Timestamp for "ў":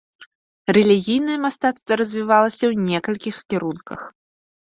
2.67-2.73